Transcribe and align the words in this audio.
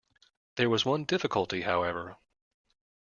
There 0.55 0.67
was 0.67 0.83
one 0.83 1.03
difficulty, 1.03 1.61
however. 1.61 2.15